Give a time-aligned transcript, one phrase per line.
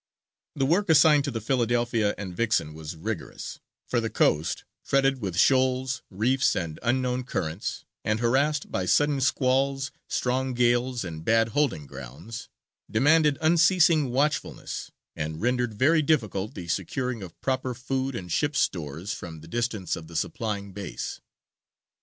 [0.55, 5.37] The work assigned to the Philadelphia and Vixen was rigorous, for the coast fretted with
[5.37, 11.85] shoals, reefs, and unknown currents, and harassed by sudden squalls, strong gales, and bad holding
[11.85, 12.49] grounds
[12.89, 19.13] demanded unceasing watchfulness, and rendered very difficult the securing of proper food and ship's stores
[19.13, 21.21] from the distance of the supplying base.